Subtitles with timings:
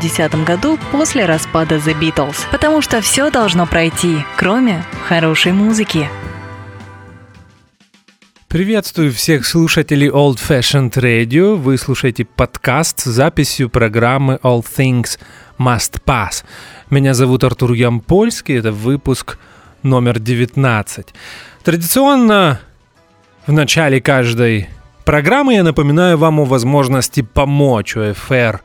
[0.00, 2.36] 1970 году после распада The Beatles.
[2.50, 6.08] Потому что все должно пройти, кроме хорошей музыки.
[8.48, 11.54] Приветствую всех слушателей Old Fashioned Radio.
[11.54, 15.18] Вы слушаете подкаст с записью программы All Things
[15.58, 16.44] Must Pass.
[16.88, 19.38] Меня зовут Артур Ямпольский, это выпуск
[19.82, 21.08] номер 19.
[21.62, 22.58] Традиционно
[23.46, 24.70] в начале каждой
[25.04, 28.62] программы я напоминаю вам о возможности помочь ОФР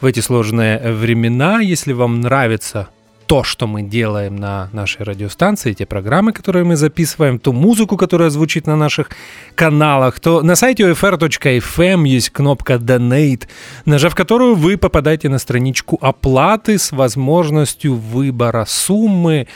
[0.00, 1.60] в эти сложные времена.
[1.60, 2.88] Если вам нравится
[3.26, 8.30] то, что мы делаем на нашей радиостанции, те программы, которые мы записываем, ту музыку, которая
[8.30, 9.10] звучит на наших
[9.54, 13.46] каналах, то на сайте OFR.fm есть кнопка Donate,
[13.84, 19.46] нажав которую вы попадаете на страничку оплаты с возможностью выбора суммы,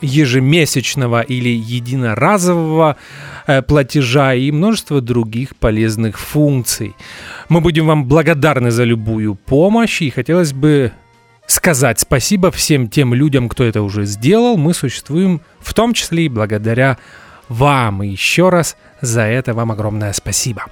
[0.00, 2.96] ежемесячного или единоразового
[3.46, 6.94] э, платежа и множество других полезных функций.
[7.48, 10.92] Мы будем вам благодарны за любую помощь и хотелось бы
[11.46, 14.56] сказать спасибо всем тем людям, кто это уже сделал.
[14.56, 16.98] Мы существуем в том числе и благодаря
[17.48, 18.02] вам.
[18.02, 20.64] И еще раз за это вам огромное спасибо.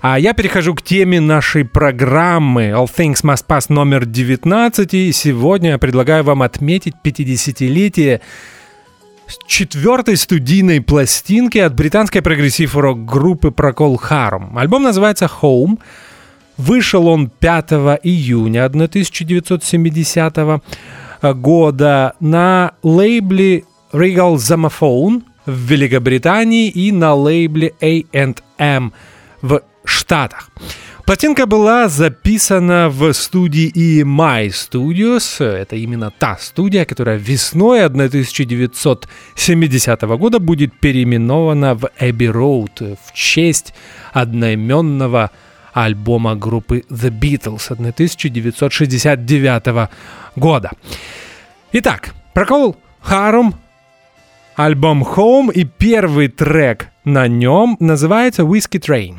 [0.00, 4.94] А я перехожу к теме нашей программы All Things Must Pass номер 19.
[4.94, 8.20] И сегодня я предлагаю вам отметить 50-летие
[9.46, 14.58] четвертой студийной пластинки от британской прогрессив-рок группы Procol Harum.
[14.58, 15.78] Альбом называется Home.
[16.56, 17.72] Вышел он 5
[18.02, 20.62] июня 1970
[21.22, 28.92] года на лейбле Regal Zamophone в Великобритании и на лейбле A&M
[29.40, 30.50] в Штатах.
[31.04, 35.44] Пластинка была записана в студии EMI Studios.
[35.44, 43.74] Это именно та студия, которая весной 1970 года будет переименована в Abbey Road в честь
[44.12, 45.32] одноименного
[45.72, 49.90] альбома группы The Beatles 1969
[50.36, 50.70] года.
[51.72, 53.56] Итак, прокол Харум,
[54.54, 59.18] альбом Home и первый трек на нем называется Whiskey Train.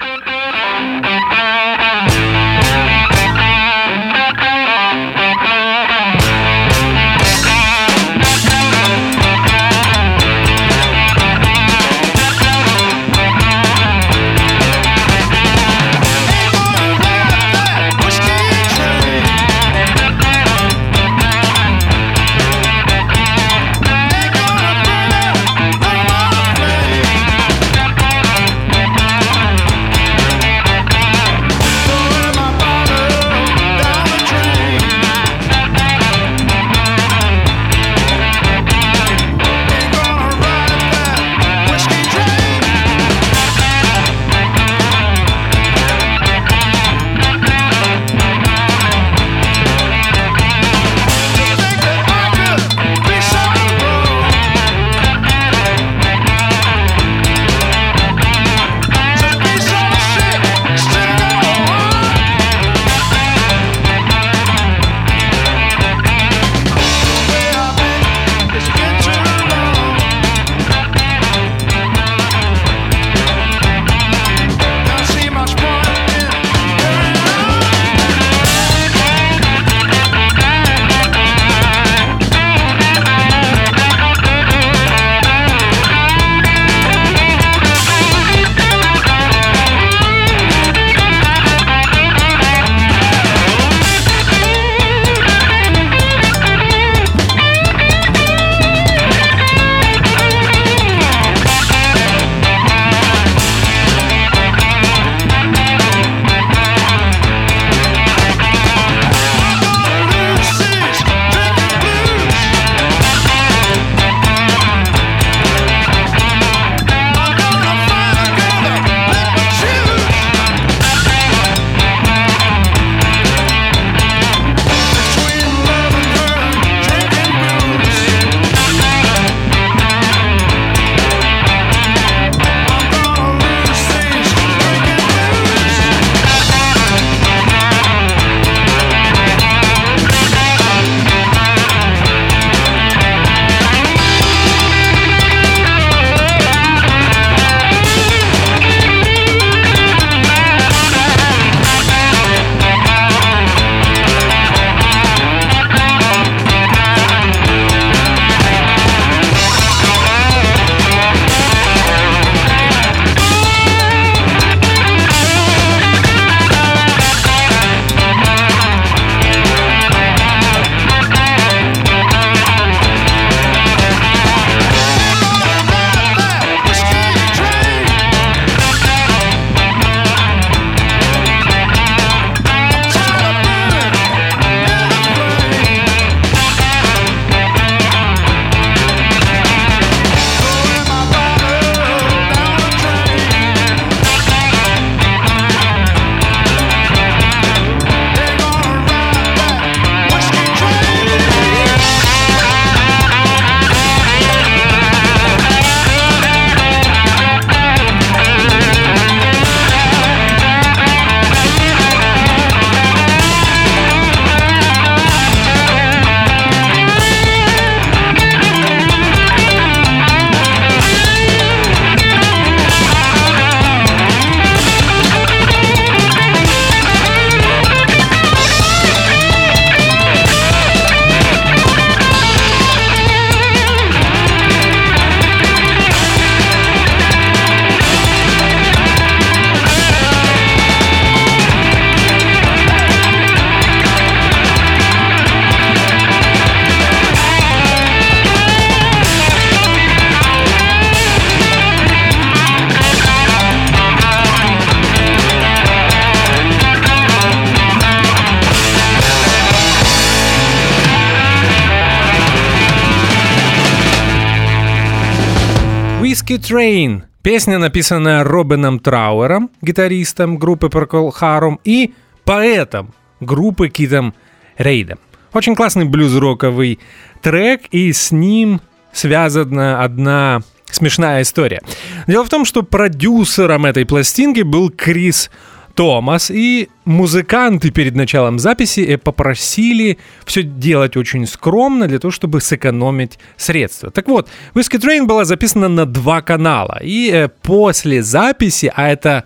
[267.24, 271.94] Песня, написанная Робином Трауэром, гитаристом группы Procol Harum, и
[272.26, 274.14] поэтом группы Китом
[274.58, 275.00] Рейдом.
[275.32, 276.80] Очень классный блюз-роковый
[277.22, 278.60] трек, и с ним
[278.92, 281.62] связана одна смешная история.
[282.08, 285.32] Дело в том, что продюсером этой пластинки был Крис
[285.76, 292.42] Томас, и музыканты перед началом записи э, попросили все делать очень скромно для того, чтобы
[292.42, 293.90] сэкономить средства.
[293.90, 299.26] Так вот, Whiskey Train была записана на два канала, и э, после записи, а это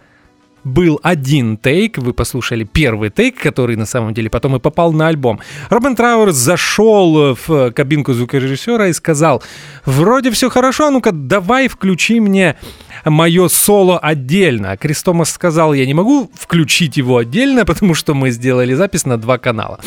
[0.68, 5.08] был один тейк, вы послушали первый тейк, который на самом деле потом и попал на
[5.08, 5.40] альбом.
[5.70, 9.42] Робин Трауэр зашел в кабинку звукорежиссера и сказал,
[9.86, 12.56] вроде все хорошо, а ну-ка давай включи мне
[13.06, 14.72] мое соло отдельно.
[14.72, 19.18] А Крестомас сказал, я не могу включить его отдельно, потому что мы сделали запись на
[19.18, 19.80] два канала.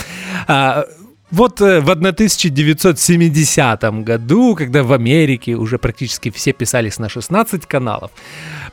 [0.46, 0.84] А,
[1.30, 8.10] вот э, в 1970 году, когда в Америке уже практически все писались на 16 каналов,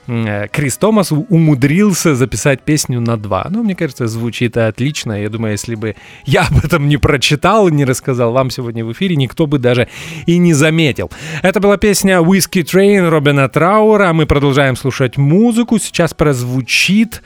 [0.07, 3.48] э, Крис Томас умудрился записать песню на два.
[3.50, 5.21] Ну, мне кажется, звучит отлично.
[5.21, 5.95] Я думаю, если бы
[6.25, 9.88] я об этом не прочитал, не рассказал вам сегодня в эфире, никто бы даже
[10.25, 11.12] и не заметил.
[11.44, 14.13] Это была песня Whiskey Train Робина Траура.
[14.13, 15.80] Мы продолжаем слушать музыку.
[15.80, 17.21] Сейчас прозвучит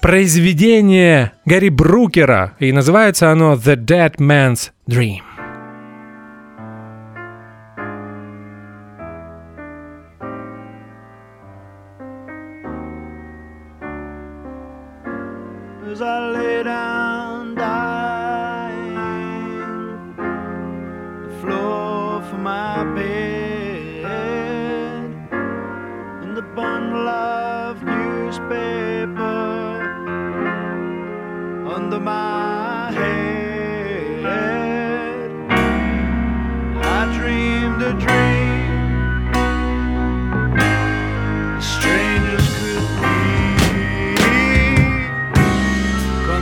[0.00, 5.27] произведение Гарри Брукера, и называется оно «The Dead Man's Dream».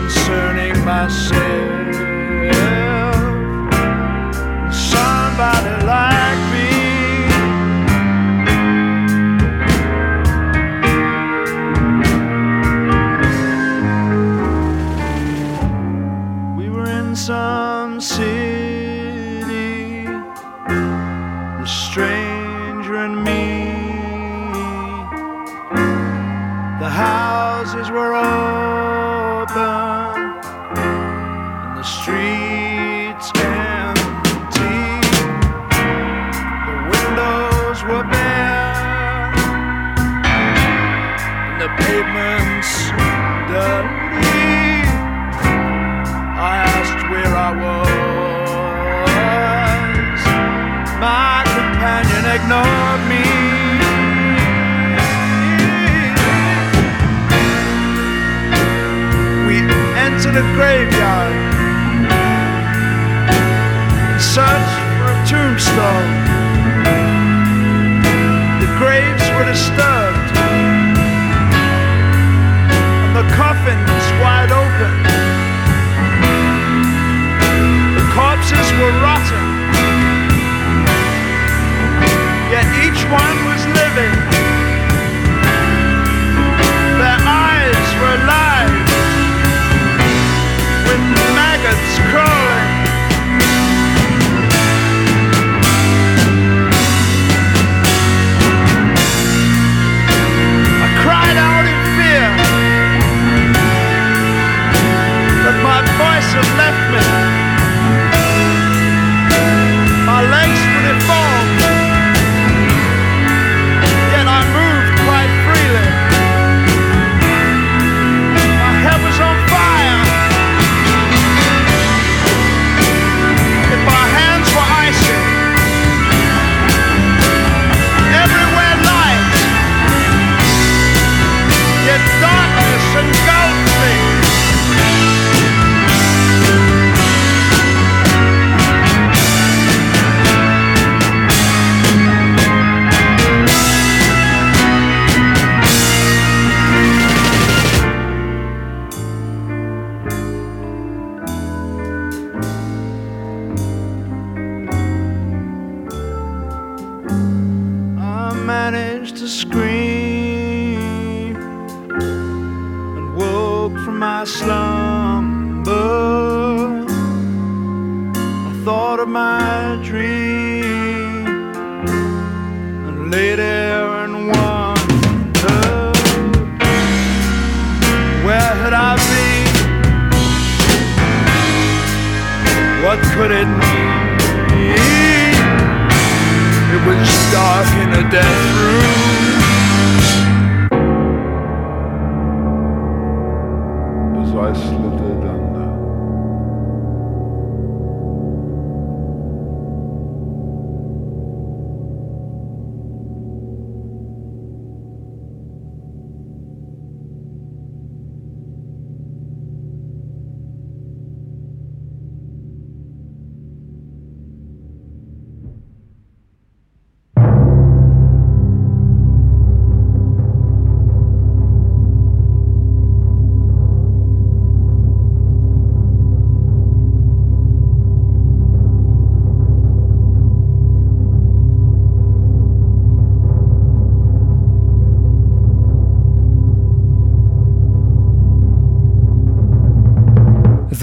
[0.07, 1.76] Concerning myself.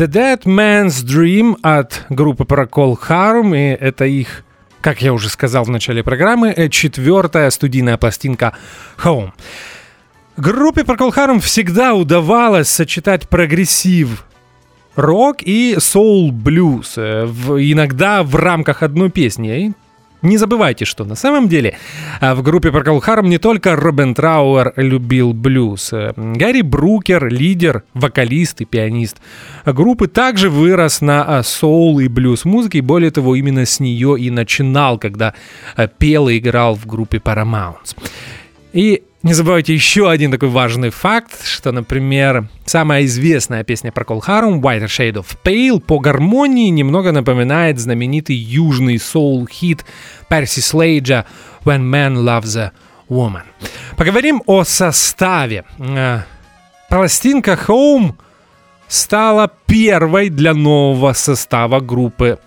[0.03, 4.43] The Dead Man's Dream от группы Procol Harum, и это их,
[4.81, 8.53] как я уже сказал в начале программы, э, четвертая студийная пластинка
[9.01, 9.31] Home.
[10.35, 14.25] Группе Harum всегда удавалось сочетать прогрессив
[14.97, 19.73] рок и соул блюз, э, иногда в рамках одной песни.
[20.23, 21.77] Не забывайте, что на самом деле
[22.21, 25.91] а, в группе Procol Harum не только Робин Трауэр любил блюз.
[25.91, 29.17] Э, Гарри Брукер, лидер, вокалист и пианист
[29.65, 32.81] группы, также вырос на а, соул и блюз музыке.
[32.81, 35.33] Более того, именно с нее и начинал, когда
[35.75, 37.93] а, пел и играл в группе Paramount.
[38.71, 44.59] И не забывайте еще один такой важный факт, что, например, самая известная песня про Колхарум
[44.59, 49.85] «Whiter Shade of Pale» по гармонии немного напоминает знаменитый южный соул-хит
[50.29, 51.25] Перси Слейджа
[51.63, 52.71] «When Man Loves a
[53.09, 53.43] Woman».
[53.95, 55.63] Поговорим о составе.
[55.79, 56.23] Э,
[56.89, 58.15] пластинка «Home»
[58.89, 62.39] стала первой для нового состава группы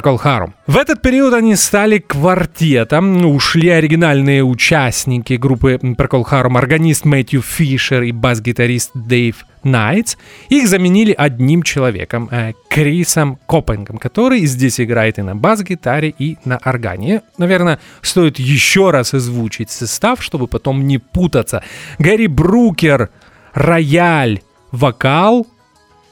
[0.00, 0.52] Harum.
[0.66, 8.12] В этот период они стали квартетом, ушли оригинальные участники группы Harum, органист Мэтью Фишер и
[8.12, 10.16] бас-гитарист Дэйв Найтс.
[10.48, 16.58] Их заменили одним человеком, э, Крисом Коппингом, который здесь играет и на бас-гитаре, и на
[16.58, 17.22] органе.
[17.38, 21.62] Наверное, стоит еще раз озвучить состав, чтобы потом не путаться.
[21.98, 23.10] Гэри Брукер,
[23.54, 24.40] рояль,
[24.72, 25.46] вокал,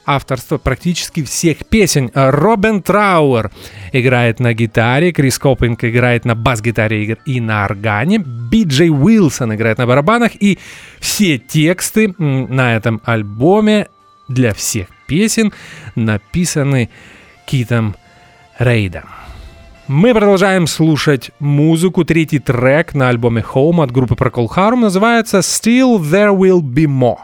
[0.07, 2.11] авторство практически всех песен.
[2.14, 3.50] Робин Трауэр
[3.92, 9.78] играет на гитаре, Крис Коппинг играет на бас-гитаре и на органе, Би Джей Уилсон играет
[9.78, 10.59] на барабанах, и
[10.99, 13.88] все тексты на этом альбоме
[14.28, 15.52] для всех песен
[15.95, 16.90] написаны
[17.47, 17.97] Китом
[18.59, 19.04] Рейдом.
[19.88, 22.04] Мы продолжаем слушать музыку.
[22.04, 27.19] Третий трек на альбоме Home от группы Procol Harum называется Still There Will Be More.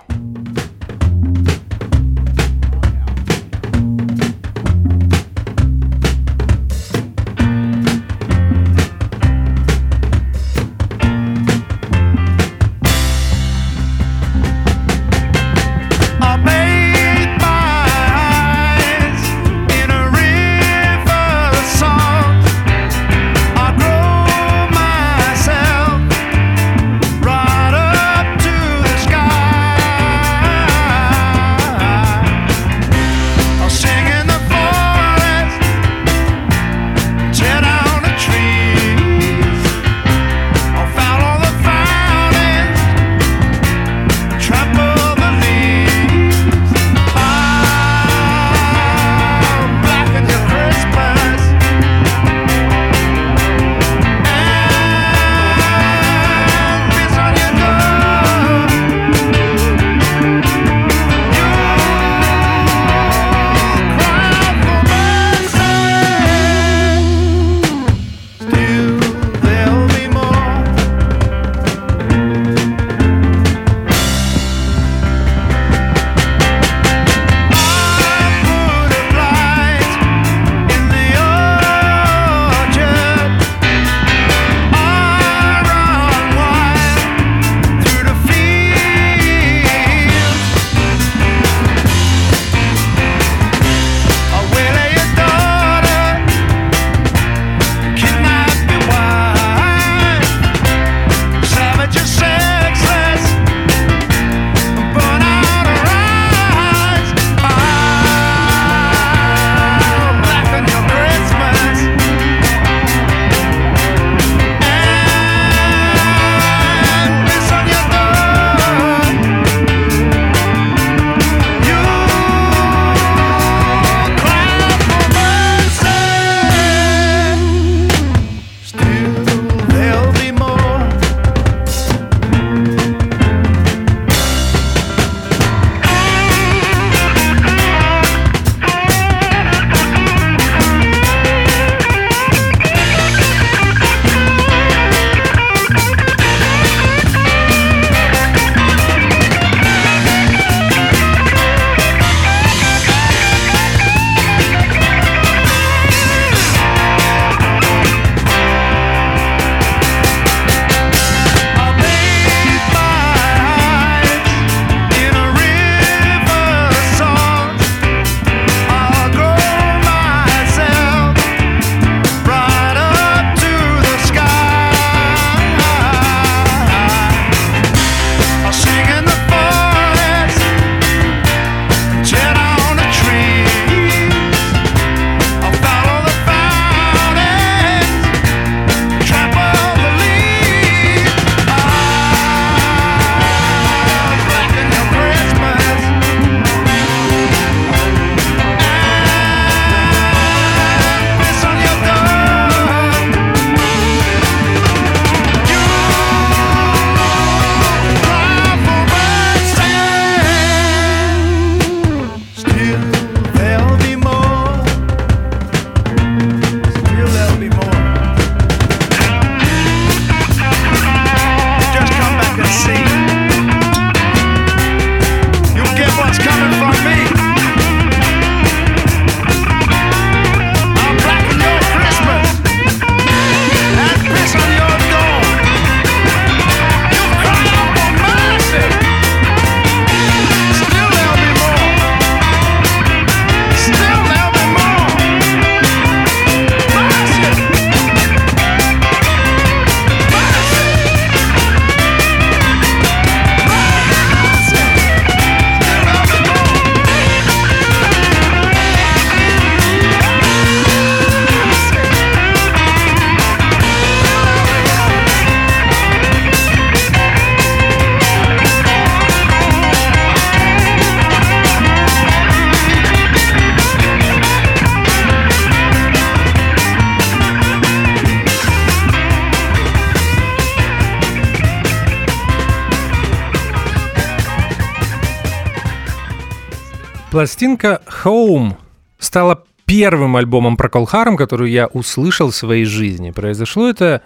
[287.17, 288.57] Пластинка Home
[288.99, 293.11] стала первым альбомом про Колхарм, который я услышал в своей жизни.
[293.11, 294.03] Произошло это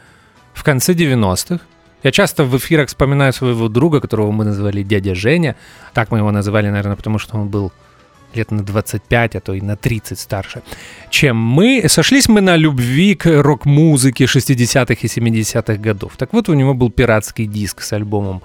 [0.55, 1.59] в конце 90-х.
[2.05, 5.57] Я часто в эфирах вспоминаю своего друга, которого мы называли дядя Женя.
[5.93, 7.73] Так мы его называли, наверное, потому что он был
[8.35, 10.63] лет на 25, а то и на 30 старше,
[11.11, 11.85] чем мы.
[11.89, 16.13] Сошлись мы на любви к рок-музыке 60-х и 70-х годов.
[16.17, 18.43] Так вот, у него был пиратский диск с альбомом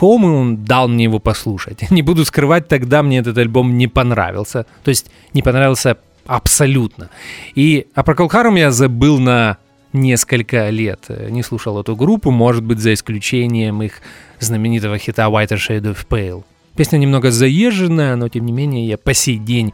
[0.00, 1.90] Home, и он дал мне его послушать.
[1.90, 4.66] Не буду скрывать, тогда мне этот альбом не понравился.
[4.84, 7.10] То есть не понравился абсолютно.
[7.54, 9.58] И о Procol я забыл на
[9.92, 11.06] несколько лет.
[11.30, 14.00] Не слушал эту группу, может быть, за исключением их
[14.40, 16.44] знаменитого хита Whiter Shade of Pale.
[16.76, 19.72] Песня немного заезженная, но тем не менее я по сей день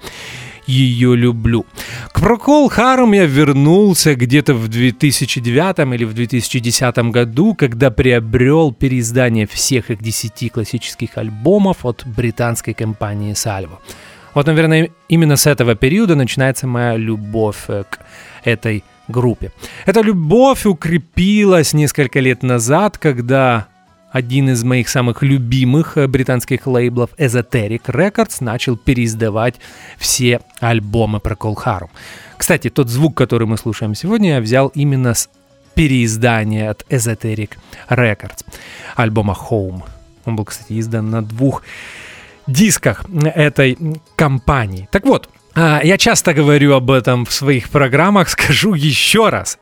[0.67, 1.65] ее люблю.
[2.13, 9.47] К Прокол Харум я вернулся где-то в 2009 или в 2010 году, когда приобрел переиздание
[9.47, 13.79] всех их 10 классических альбомов от британской компании Salvo.
[14.35, 17.99] Вот, наверное, именно с этого периода начинается моя любовь э, к
[18.45, 19.53] этой группе.
[19.87, 23.68] Эта любовь укрепилась несколько лет назад, когда
[24.11, 29.57] один из моих самых любимых э, британских лейблов Esoteric Records начал переиздавать
[29.99, 31.91] все альбомы про Колхару.
[32.37, 35.29] Кстати, тот звук, который мы слушаем сегодня, я взял именно с
[35.75, 37.53] переиздания от Esoteric
[37.89, 38.45] Records,
[38.97, 39.83] альбома Home.
[40.25, 41.63] Он был, кстати, издан на двух
[42.47, 43.79] дисках этой
[44.17, 44.89] компании.
[44.91, 49.59] Так вот, а, я часто говорю об этом в своих программах, скажу еще раз.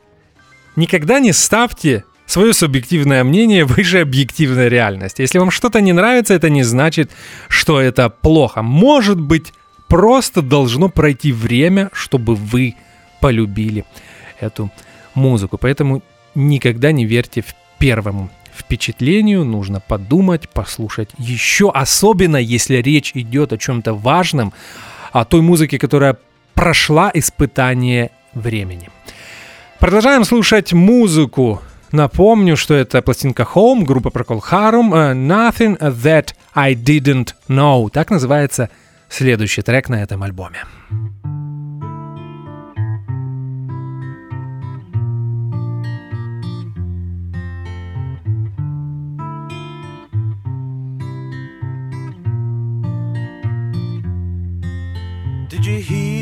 [0.75, 5.21] Никогда не ставьте свое субъективное мнение выше объективной реальности.
[5.21, 7.09] Если вам что-то не нравится, это не значит,
[7.47, 8.61] что это плохо.
[8.61, 9.53] Может быть,
[9.87, 12.75] просто должно пройти время, чтобы вы
[13.19, 13.85] полюбили
[14.39, 14.69] эту
[15.15, 15.57] музыку.
[15.57, 16.03] Поэтому
[16.35, 23.57] никогда не верьте в первому впечатлению, нужно подумать, послушать еще, особенно если речь идет о
[23.57, 24.51] чем-то важном,
[25.11, 26.17] о той музыке, которая
[26.53, 28.89] прошла испытание времени.
[29.79, 36.73] Продолжаем слушать музыку Напомню, что это пластинка Home, группа Procol Harum, uh, Nothing That I
[36.73, 37.89] Didn't Know.
[37.89, 38.69] Так называется
[39.09, 40.63] следующий трек на этом альбоме.
[55.49, 56.16] Did you hear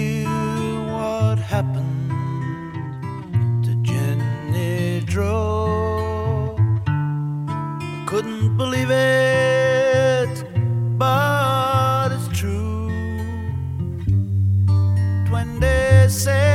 [5.15, 6.59] drove.
[6.87, 10.43] I couldn't believe it,
[10.97, 12.89] but it's true.
[15.29, 16.54] Twenty-six,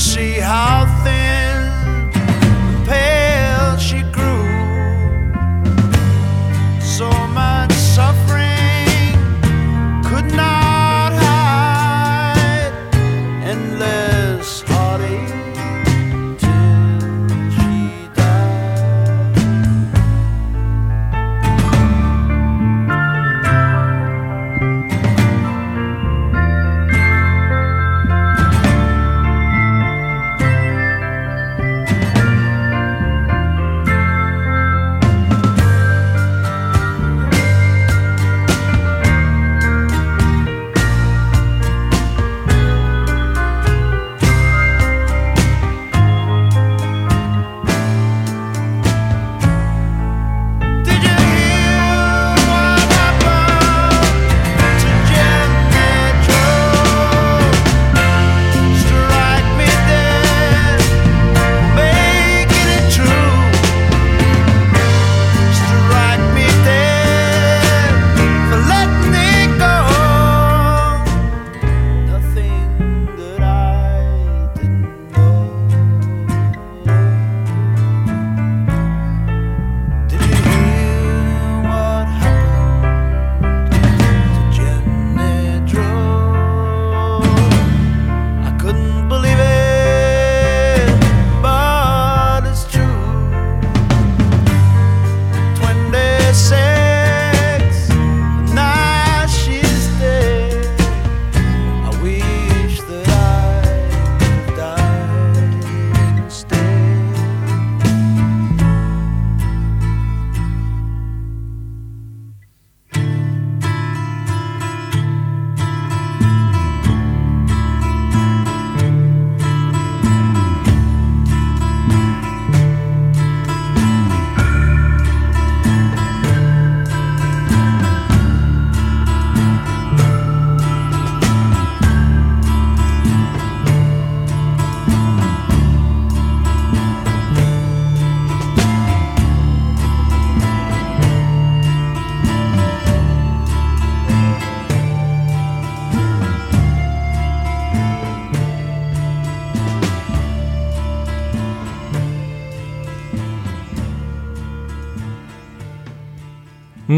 [0.00, 1.39] see how thin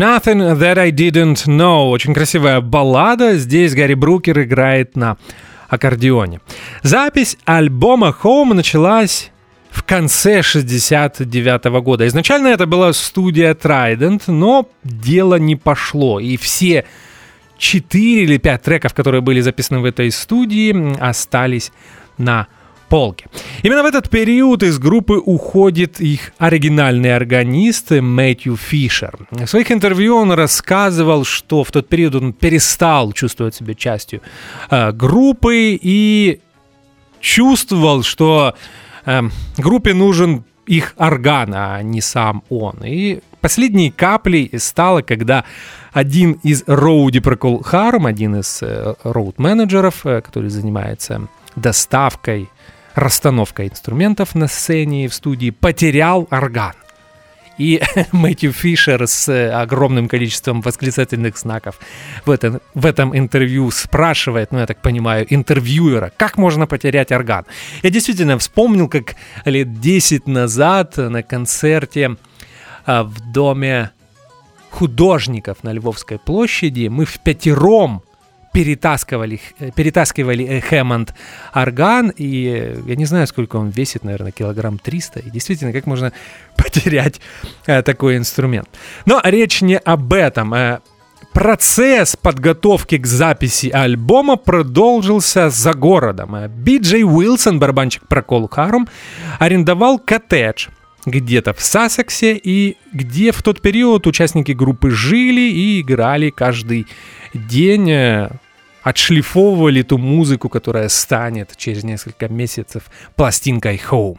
[0.03, 1.91] Nothing That I Didn't Know.
[1.91, 3.37] Очень красивая баллада.
[3.37, 5.17] Здесь Гарри Брукер играет на
[5.69, 6.41] аккордеоне.
[6.83, 9.31] Запись альбома Home началась
[9.71, 12.05] в конце 69 года.
[12.09, 16.19] Изначально это была студия Trident, но дело не пошло.
[16.19, 16.85] И все
[17.57, 21.71] четыре или пять треков, которые были записаны в этой студии, остались
[22.19, 22.49] на
[22.93, 23.25] полке.
[23.63, 29.19] Именно в этот период из группы уходит их оригинальный органист Мэтью Фишер.
[29.31, 34.21] В своих интервью он рассказывал, что в тот период он перестал чувствовать себя частью
[34.71, 36.41] э, группы и
[37.21, 38.55] чувствовал, что
[39.07, 39.23] э,
[39.57, 42.77] группе нужен их орган, а не сам он.
[42.85, 45.45] И последней каплей стало, когда
[45.95, 51.27] один из Роуди Прокол Харм, один из э, роуд-менеджеров, э, который занимается
[51.57, 52.51] доставкой
[52.95, 56.73] расстановка инструментов на сцене в студии потерял орган.
[57.59, 57.81] И
[58.13, 61.79] Мэтью Фишер с огромным количеством восклицательных знаков
[62.25, 67.45] в этом, в этом интервью спрашивает, ну я так понимаю, интервьюера, как можно потерять орган.
[67.83, 72.17] Я действительно вспомнил, как лет 10 назад на концерте
[72.87, 73.91] а, в доме
[74.71, 78.03] художников на Львовской площади мы в пятером
[78.53, 81.15] перетаскивали, э, перетаскивали э, Хэммонд
[81.55, 85.87] орган, и э, я не знаю, сколько он весит, наверное, килограмм 300, и действительно, как
[85.87, 86.13] можно
[86.57, 87.21] потерять
[87.65, 88.69] такой инструмент.
[89.07, 90.55] Но речь не об этом.
[91.33, 96.37] Процесс подготовки к записи альбома продолжился за городом.
[96.49, 98.87] Би-Джей Уилсон, барабанщик Прокол Харум,
[99.39, 100.69] арендовал коттедж
[101.07, 106.87] где-то в Сассексе, и где в тот период участники группы жили и играли каждый
[107.35, 108.31] день э,
[108.83, 112.85] отшлифовывали ту музыку, которая станет через несколько месяцев
[113.17, 114.19] пластинкой Home.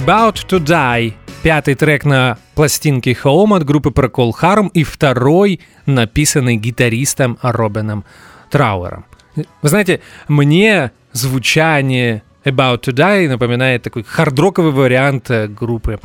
[0.00, 1.12] About to Die.
[1.42, 8.04] Пятый трек на пластинке Home от группы Procol Harum и второй, написанный гитаристом Робином
[8.50, 9.04] Трауэром.
[9.36, 16.00] Вы знаете, мне звучание About to Die напоминает такой хардроковый вариант э, группы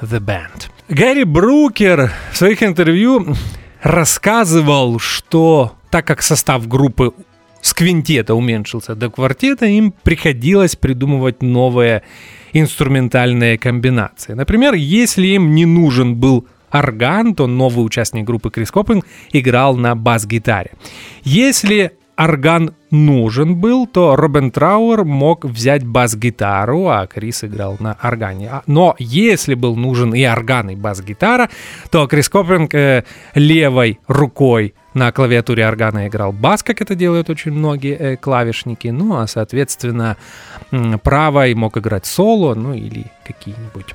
[0.00, 0.70] The Band.
[0.88, 3.34] Гэри Брукер в своих интервью
[3.82, 7.12] рассказывал, что так как состав группы
[7.66, 12.04] с квинтета уменьшился до квартета, им приходилось придумывать новые
[12.52, 14.34] инструментальные комбинации.
[14.34, 19.96] Например, если им не нужен был орган, то новый участник группы Крис Коппинг играл на
[19.96, 20.70] бас-гитаре.
[21.24, 28.48] Если орган нужен был, то Робин Трауэр мог взять бас-гитару, а Крис играл на органе.
[28.48, 31.50] А, но если был нужен и орган, и бас-гитара,
[31.90, 33.02] то Крис Коппинг э,
[33.34, 38.88] левой рукой на клавиатуре органа играл бас, как это делают очень многие э, клавишники.
[38.88, 40.16] Ну, а, соответственно,
[41.02, 43.94] правой мог играть соло, ну или какие-нибудь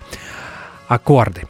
[0.87, 1.47] аккорды.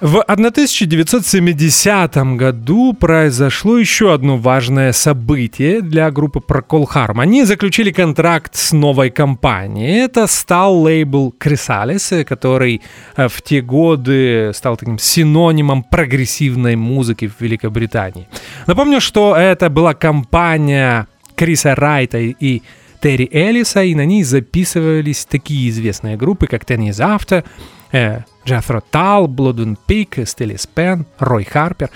[0.00, 7.20] В 1970 году произошло еще одно важное событие для группы Procol Harum.
[7.20, 9.98] Они заключили контракт с новой компанией.
[9.98, 12.80] Это стал лейбл Chrysalis, который
[13.14, 18.26] э, в те годы стал таким синонимом прогрессивной музыки в Великобритании.
[18.66, 22.62] Напомню, что это была компания Криса Райта и
[23.02, 27.44] Терри Эллиса, и на ней записывались такие известные группы, как Years After,
[27.92, 31.90] э, Джеффро Тал, Блуден Пик, Стилли Спен, Рой Харпер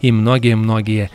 [0.00, 1.10] и многие-многие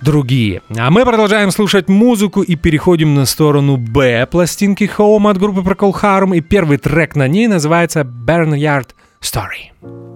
[0.00, 0.62] другие.
[0.76, 5.92] А мы продолжаем слушать музыку и переходим на сторону Б пластинки Home от группы Procol
[5.92, 8.88] Harum, и первый трек на ней называется Barnyard
[9.20, 10.09] Story.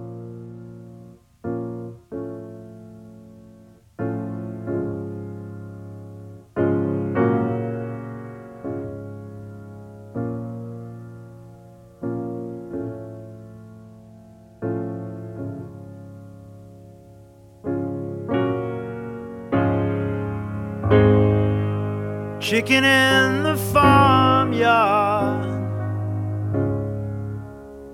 [22.45, 25.47] Chicken in the farmyard.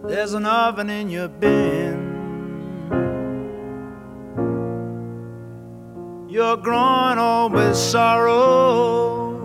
[0.10, 2.10] There's an oven in your bin.
[6.30, 9.40] You're growing old with sorrow.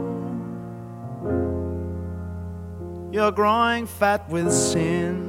[3.12, 5.22] You're growing fat with sin.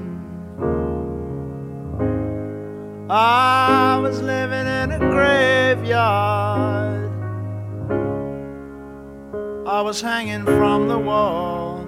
[3.11, 6.96] I was living in a graveyard.
[9.77, 11.85] I was hanging from the wall.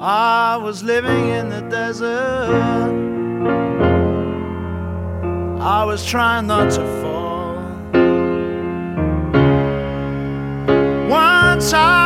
[0.00, 2.94] I was living in the desert.
[5.60, 7.56] I was trying not to fall.
[11.10, 12.03] Once I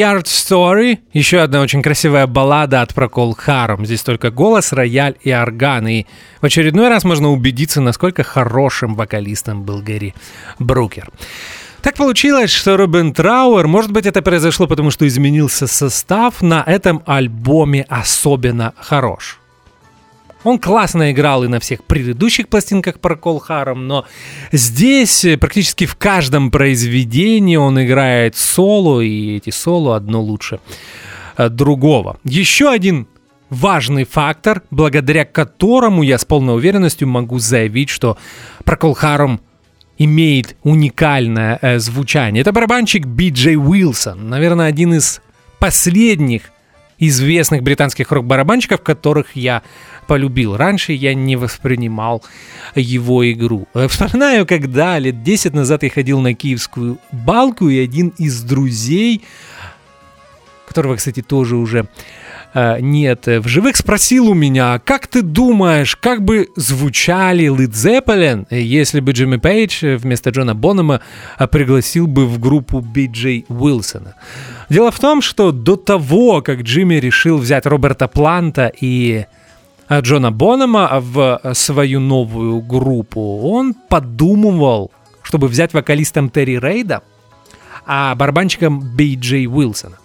[0.00, 3.84] Barnyard Story, еще одна очень красивая баллада от Procol Harum.
[3.84, 5.88] Здесь только голос, рояль и орган.
[5.88, 6.06] И
[6.40, 10.14] в очередной раз можно убедиться, насколько хорошим вокалистом был Гэри
[10.58, 11.10] Брукер.
[11.82, 17.02] Так получилось, что Робин Трауэр, может быть, это произошло потому, что изменился состав, на этом
[17.04, 19.38] альбоме особенно хорош.
[20.42, 24.06] Он классно играл и на всех предыдущих пластинках Procol Harum, но
[24.52, 30.60] здесь э, практически в каждом произведении он играет соло, и эти соло одно лучше
[31.36, 32.18] э, другого.
[32.24, 33.06] Еще один
[33.50, 38.16] важный фактор, благодаря которому я с полной уверенностью могу заявить, что
[38.64, 39.40] Procol Harum
[39.98, 42.40] имеет уникальное э, звучание.
[42.40, 45.20] Это барабанщик Би-Джей Уилсон, наверное, один из
[45.58, 46.44] последних
[47.00, 49.62] известных британских рок-барабанщиков, которых я
[50.06, 50.56] полюбил.
[50.56, 52.22] Раньше я не воспринимал
[52.74, 53.66] его игру.
[53.74, 59.24] Э, вспоминаю, когда лет 10 назад я ходил на киевскую балку, и один из друзей,
[60.68, 61.88] которого, кстати, тоже уже
[62.54, 69.00] нет в живых, спросил у меня, как ты думаешь, как бы звучали Led Zeppelin, если
[69.00, 71.00] бы Джимми Пейдж вместо Джона Бонома
[71.38, 74.14] э, пригласил бы в группу Би-Джей Уилсона?
[74.68, 79.26] Дело в том, что до того, как Джимми решил взять Роберта Планта и
[79.88, 84.90] э, Джона Бонома в свою новую группу, он подумывал,
[85.22, 87.02] чтобы взять вокалистом Терри Рейда,
[87.86, 89.98] а барабанщиком Би Джей Уилсона.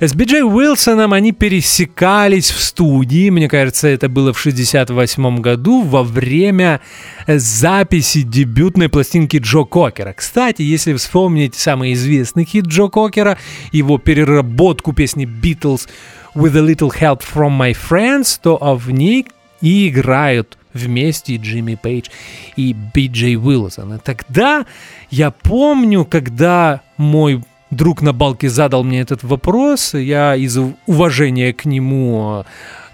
[0.00, 5.82] С Би Джей Уилсоном они пересекались в студии, мне кажется, это было в 68 году,
[5.82, 6.80] во время
[7.26, 10.12] записи дебютной пластинки Джо Кокера.
[10.12, 13.38] Кстати, если вспомнить самый известный хит Джо Кокера,
[13.72, 15.88] его переработку песни Beatles
[16.34, 19.26] «With a little help from my friends», то в ней
[19.60, 22.08] и играют вместе Джимми Пейдж
[22.56, 23.94] и Би Джей Уилсон.
[23.94, 24.66] И тогда
[25.10, 31.64] я помню, когда мой друг на балке задал мне этот вопрос, я из уважения к
[31.64, 32.44] нему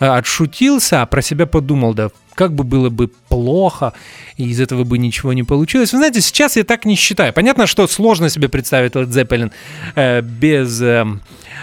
[0.00, 3.94] э, отшутился, а про себя подумал, да как бы было бы плохо,
[4.36, 5.92] и из этого бы ничего не получилось.
[5.92, 7.32] Вы знаете, сейчас я так не считаю.
[7.32, 9.50] Понятно, что сложно себе представить Led Zeppelin
[9.96, 11.04] э, без э,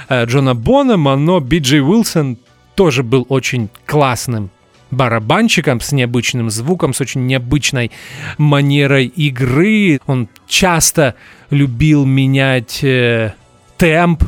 [0.10, 2.38] э, Джона Бонома, но Би Джей Уилсон
[2.76, 4.50] тоже был очень классным
[4.94, 7.92] барабанщиком с необычным звуком, с очень необычной
[8.38, 10.00] манерой игры.
[10.08, 11.16] Он часто
[11.50, 13.34] любил менять э,
[13.78, 14.24] темп,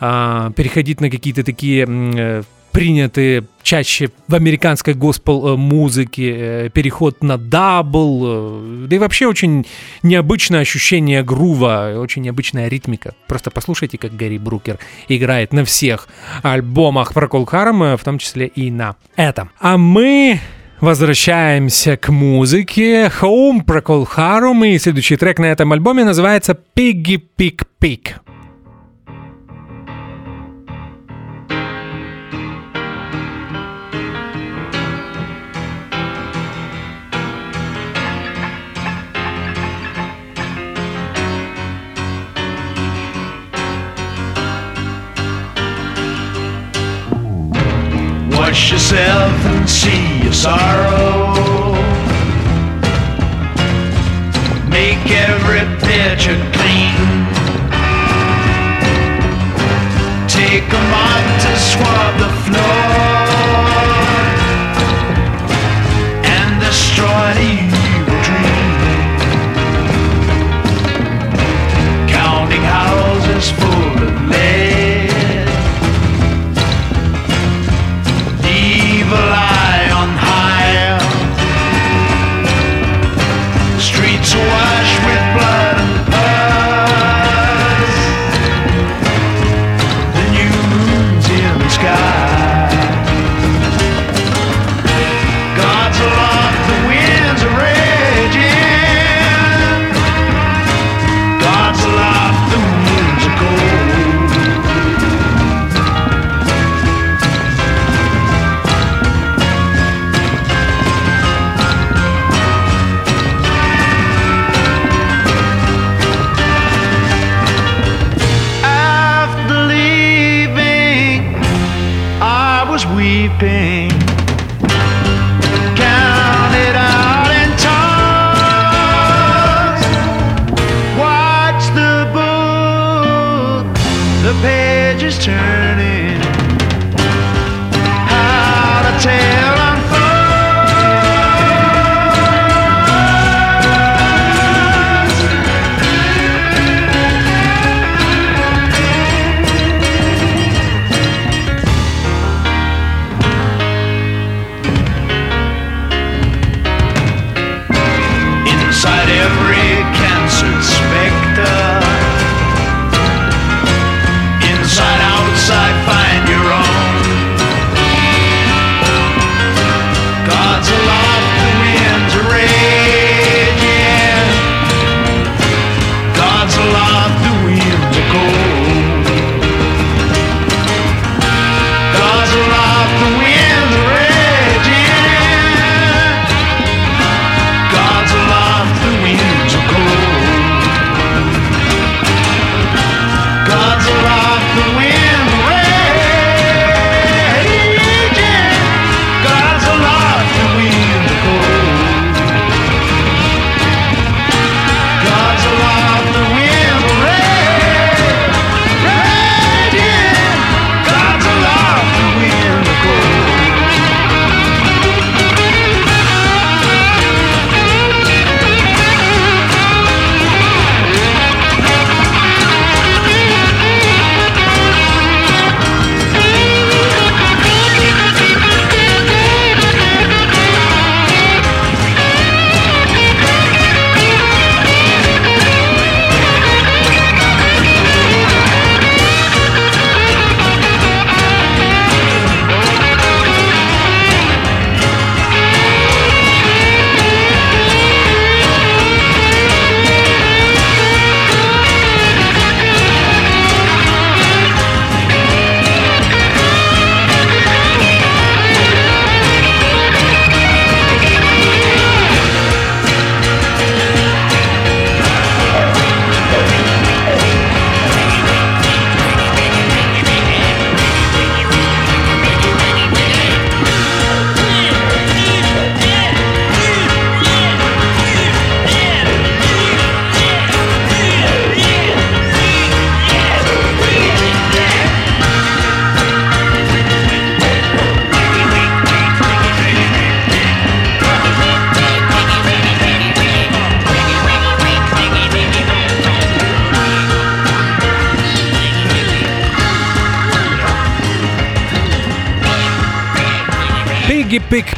[0.00, 2.44] э, переходить на какие-то такие
[2.74, 9.26] э, принятые чаще в американской госпел музыке, э, переход на double, э, да и вообще
[9.26, 9.66] очень
[10.02, 13.14] необычное ощущение грува, очень необычная ритмика.
[13.26, 16.08] Просто послушайте, как Гарри Брукер играет на всех
[16.42, 19.50] альбомах про Колхарма, в том числе и на этом.
[19.60, 20.40] А мы
[20.80, 23.10] Возвращаемся к музыке.
[23.22, 28.23] Home Procol Harum и следующий трек на этом альбоме называется Piggy Pig Pig.
[48.54, 51.74] Wash yourself and see your sorrow.
[54.70, 56.94] Make every picture clean.
[60.28, 62.94] Take a mop to swab the floor
[66.36, 67.63] and destroy the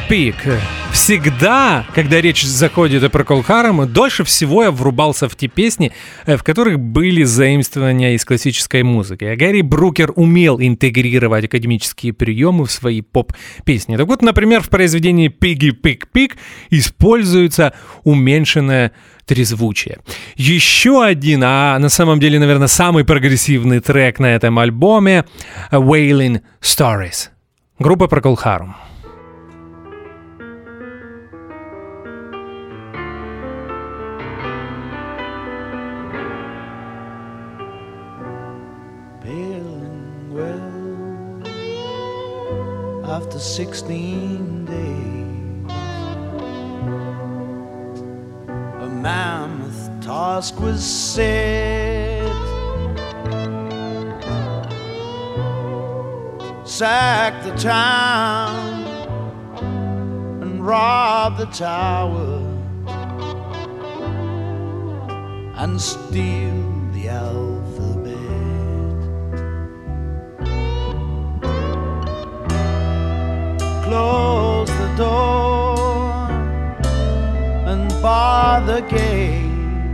[0.09, 0.35] Pig.
[0.91, 5.91] Всегда, когда речь заходит о Harum, дольше всего я врубался в те песни,
[6.25, 9.25] э, в которых были заимствования из классической музыки.
[9.25, 13.97] А Гарри Брукер умел интегрировать академические приемы в свои поп-песни.
[13.97, 15.75] Так вот, например, в произведении Pig
[16.11, 16.31] Pig
[16.71, 17.73] используется
[18.03, 18.93] уменьшенное
[19.27, 19.99] трезвучие.
[20.37, 25.25] Еще один, а на самом деле, наверное, самый прогрессивный трек на этом альбоме—
[25.71, 27.29] Wailing Stories.
[27.77, 28.71] Группа Procol Harum.
[43.17, 45.71] After 16 days.
[48.85, 52.21] A mammoth task was set.
[56.63, 58.85] Sack the town
[60.43, 62.37] and rob the tower
[65.55, 66.61] and steal
[66.93, 67.56] the alphabet.
[73.87, 76.29] Close the door
[77.65, 79.93] and bar the gate,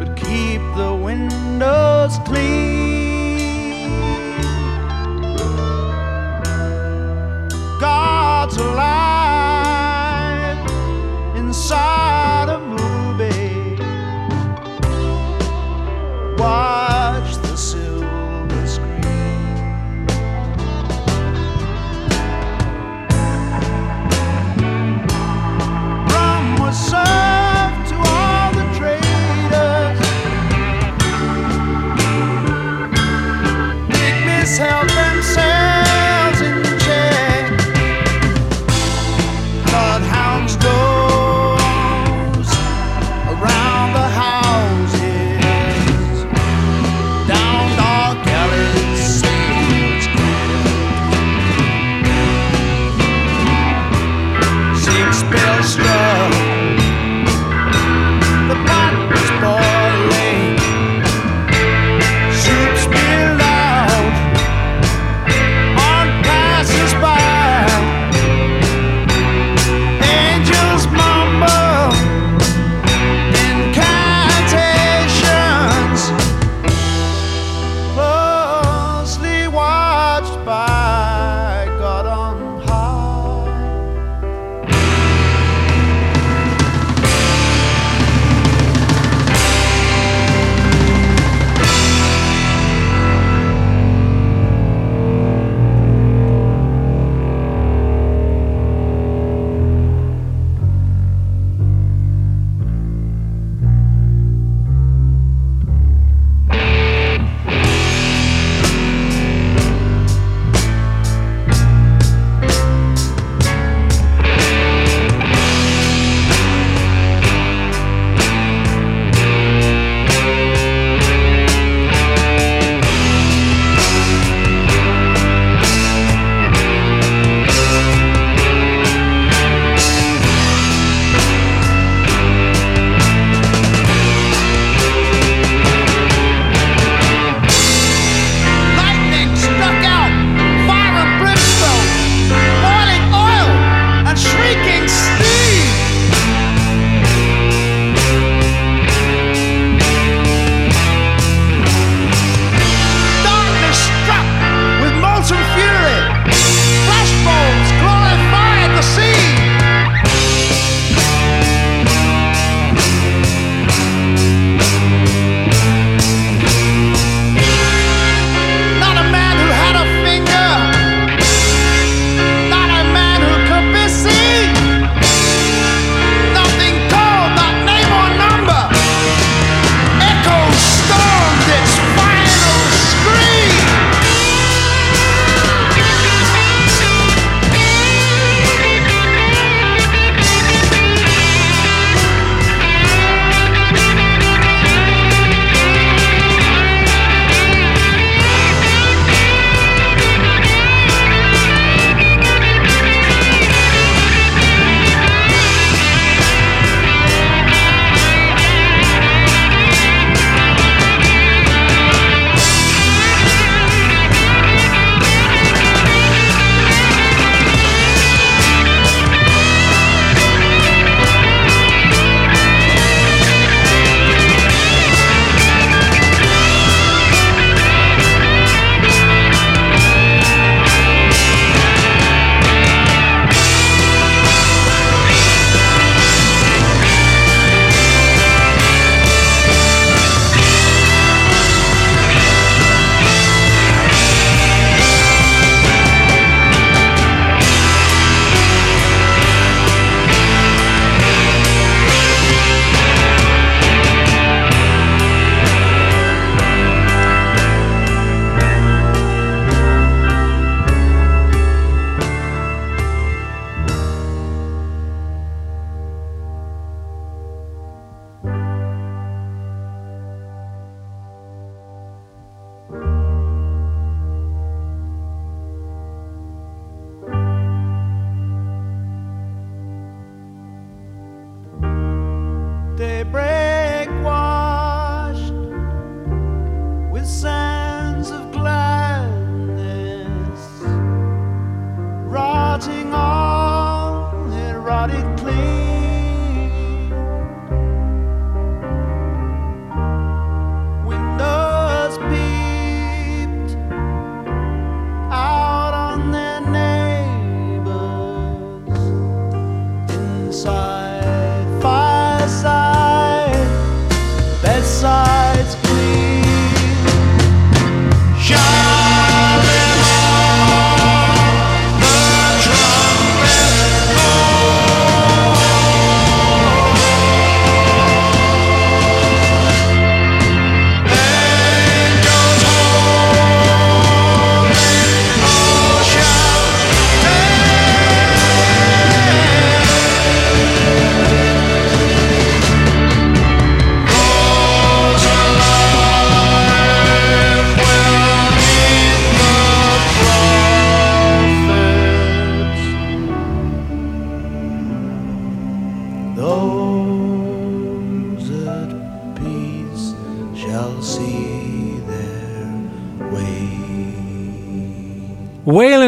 [0.00, 2.69] but keep the windows clean.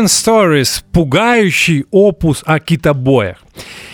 [0.03, 3.39] Wailing Stories— пугающий опус о китобоях.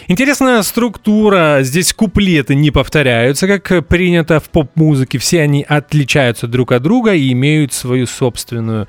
[0.09, 6.83] Интересная структура, здесь куплеты не повторяются, как принято в поп-музыке, все они отличаются друг от
[6.83, 8.89] друга и имеют свою собственную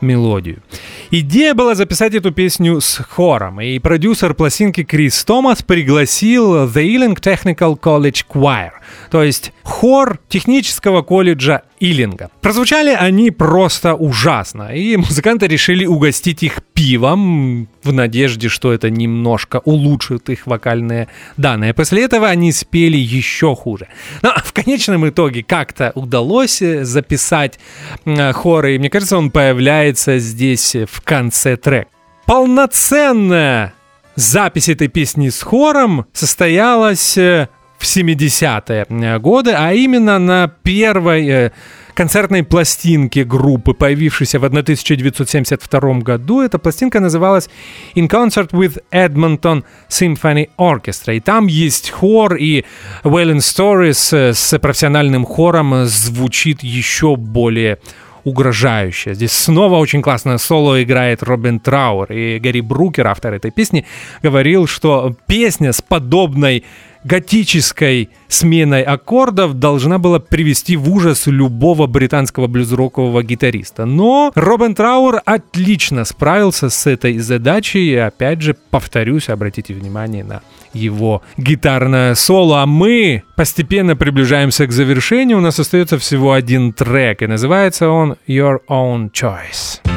[0.00, 0.62] мелодию.
[1.10, 7.20] Идея была записать эту песню с хором, и продюсер пластинки Крис Томас пригласил The Ealing
[7.20, 8.70] Technical College Choir,
[9.10, 12.30] то есть хор технического колледжа Иллинга.
[12.40, 19.60] Прозвучали они просто ужасно, и музыканты решили угостить их пивом в надежде, что это немножко
[19.64, 21.74] улучшит их вокальные данные.
[21.74, 23.88] После этого они спели еще хуже.
[24.22, 27.58] Но в конечном итоге как-то удалось э, записать
[28.06, 31.88] э, хоры, и мне кажется, он появляется здесь в конце трека.
[32.24, 33.74] Полноценная
[34.16, 37.48] запись этой песни с хором состоялась э,
[37.84, 41.50] в 70-е годы, а именно на первой э,
[41.92, 46.40] концертной пластинке группы, появившейся в 1972 году.
[46.40, 47.50] Эта пластинка называлась
[47.94, 51.14] In Concert with Edmonton Symphony Orchestra.
[51.14, 52.64] И там есть хор, и
[53.02, 57.78] Wailing Stories э, с профессиональным хором звучит еще более
[58.24, 59.12] угрожающе.
[59.12, 62.12] Здесь снова очень классное соло играет Робин Трауэр.
[62.12, 63.84] И Гарри Брукер, автор этой песни,
[64.22, 66.64] говорил, что песня с подобной
[67.04, 73.84] готической сменой аккордов должна была привести в ужас любого британского блюзрокового гитариста.
[73.84, 77.92] Но Робин Трауэр отлично справился с этой задачей.
[77.92, 80.40] И опять же, повторюсь, обратите внимание на
[80.72, 82.62] его гитарное соло.
[82.62, 85.38] А мы постепенно приближаемся к завершению.
[85.38, 89.93] У нас остается всего один трек, и называется он Your Own Choice.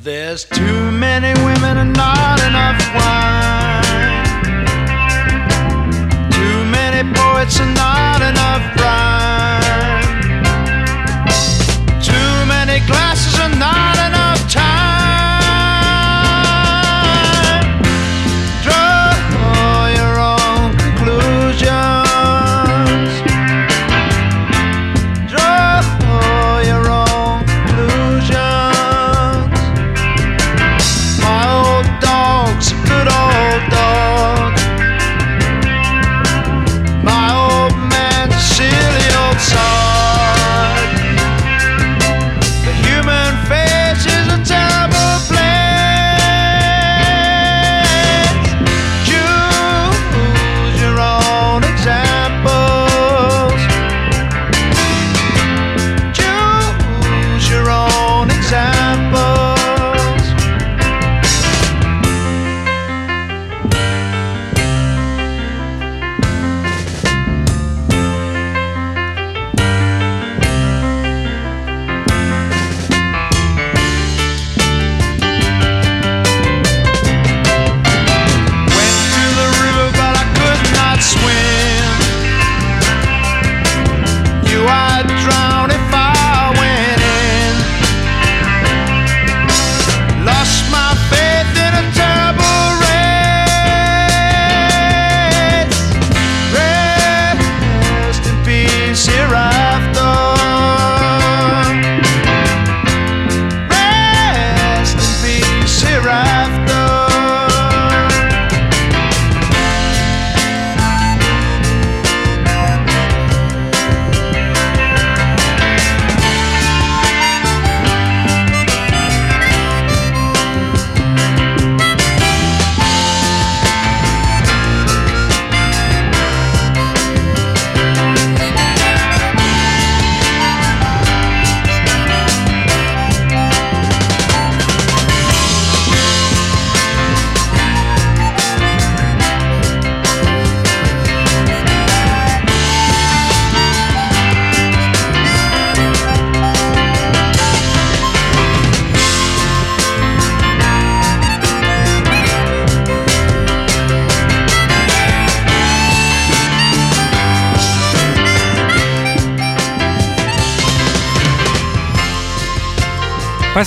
[0.00, 3.82] There's too many women and not enough wine.
[6.30, 9.07] Too many poets and not enough rhyme.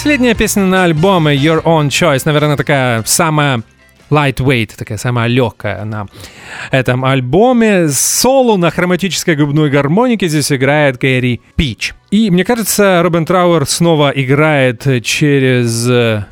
[0.04, 3.62] Последняя песня на альбоме Your Own Choice, наверное, такая самая
[4.10, 6.08] lightweight, такая самая легкая на
[6.72, 7.88] этом альбоме.
[7.88, 11.94] Соло на хроматической губной гармонике здесь играет Кэрри Пич.
[12.10, 16.26] И мне кажется, Робин Трауэр снова играет через э,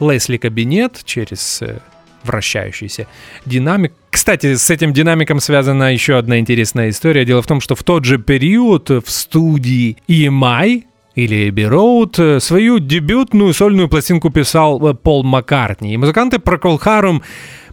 [0.00, 1.80] Лесли кабинет, через э,
[2.24, 3.06] вращающийся
[3.44, 3.92] динамик.
[4.08, 7.26] Кстати, с этим динамиком связана еще одна интересная история.
[7.26, 10.84] Дело в том, что в тот же период в студии EMI
[11.14, 15.94] или Эбби Роуд, э, свою дебютную сольную пластинку писал э, Пол Маккартни.
[15.94, 17.22] И музыканты Procol Harum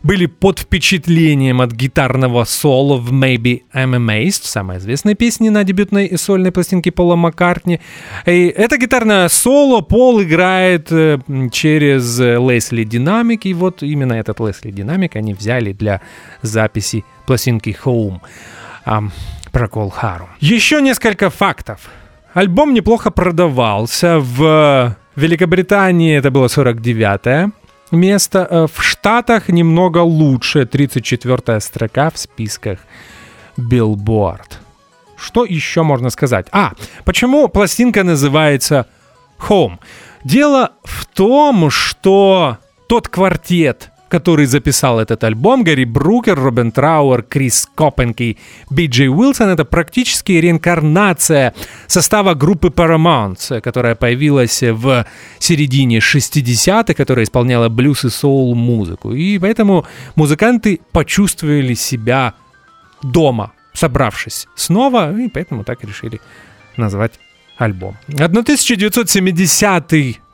[0.03, 6.17] были под впечатлением от гитарного соло в Maybe I'm Amazed, самой известной песне на дебютной
[6.17, 7.79] сольной пластинке Пола Маккартни.
[8.25, 11.19] И это гитарное соло Пол играет э,
[11.51, 16.01] через Лесли Динамик, и вот именно этот Лесли Динамик они взяли для
[16.41, 18.19] записи пластинки Home
[18.85, 19.11] um,
[19.51, 20.27] Procol Harum.
[20.39, 21.89] Еще несколько фактов.
[22.33, 24.19] Альбом неплохо продавался.
[24.19, 27.51] В Великобритании это было 49-е
[27.91, 28.47] место.
[28.49, 30.61] Э, в Штатах немного лучше.
[30.61, 32.79] 34-я строка в списках
[33.57, 34.59] Billboard.
[35.17, 36.47] Что еще можно сказать?
[36.51, 36.73] А,
[37.03, 38.85] почему пластинка называется
[39.49, 39.79] Home?
[40.23, 42.57] Дело в том, что
[42.87, 48.37] тот квартет, который записал этот альбом, Гарри Брукер, Робин Трауэр, Крис Копенки,
[48.69, 51.53] Би Джей Уилсон, это практически реинкарнация
[51.87, 55.05] состава группы Paramount, которая появилась в
[55.39, 59.13] середине 60-х, которая исполняла блюз и соул музыку.
[59.13, 59.85] И поэтому
[60.15, 62.33] музыканты почувствовали себя
[63.03, 66.19] дома, собравшись снова, и поэтому так решили
[66.77, 67.19] назвать
[67.57, 67.97] альбом.
[68.07, 69.93] 1970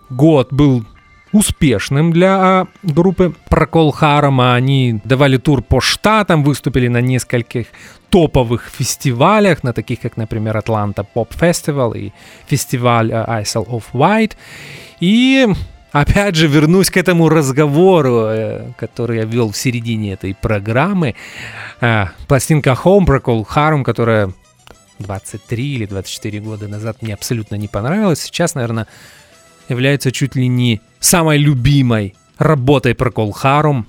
[0.09, 0.85] год был
[1.33, 4.55] успешным для а, группы Прокол Харама.
[4.55, 7.67] Они давали тур по штатам, выступили на нескольких
[8.09, 12.11] топовых фестивалях, на таких как, например, Атланта Поп Фестивал и
[12.47, 14.33] фестиваль а, Isle of White.
[15.01, 15.47] И
[15.91, 21.15] опять же вернусь к этому разговору, э, который я вел в середине этой программы.
[21.81, 24.31] Э, пластинка Home Procol Harum, которая
[24.99, 28.21] 23 или 24 года назад мне абсолютно не понравилась.
[28.21, 28.87] Сейчас, наверное,
[29.69, 33.85] является чуть ли не самой любимой работой Procol Harum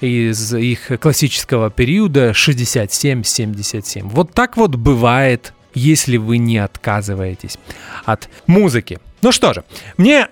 [0.00, 4.02] из их классического периода 67-77.
[4.04, 7.58] Вот так вот бывает, если вы не отказываетесь
[8.04, 8.98] от музыки.
[9.22, 9.64] Ну что же,
[9.96, 10.28] мне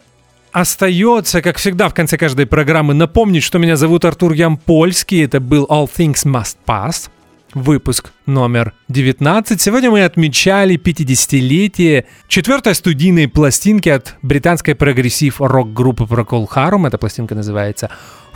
[0.53, 5.25] остается, как всегда, в конце каждой программы напомнить, что меня зовут Артур Ямпольский.
[5.25, 7.11] Это был All Things Must Pass
[7.55, 9.61] выпуск номер 19.
[9.61, 16.87] Сегодня мы отмечали 50-летие четвертой студийной пластинки от британской прогрессив-рок-группы Procol Harum.
[16.87, 17.91] Эта пластинка называется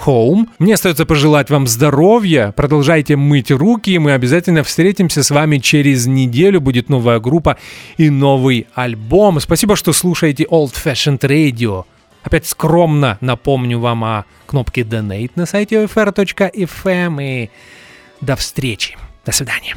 [0.05, 0.49] Home.
[0.59, 6.61] Мне остается пожелать вам здоровья, продолжайте мыть руки, мы обязательно встретимся с вами через неделю,
[6.61, 7.59] будет новая группа
[7.99, 9.41] и новый альбом.
[9.41, 11.85] Спасибо, что слушаете Old Fashioned Radio.
[12.23, 17.51] Опять скромно напомню вам о кнопке Donate на сайте OFR.fm и
[18.23, 18.97] до встречи.
[19.27, 19.77] До свидания.